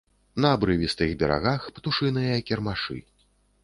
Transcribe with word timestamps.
На 0.45 0.49
абрывістых 0.57 1.13
берагах 1.21 1.69
птушыныя 1.79 2.43
кірмашы. 2.51 3.03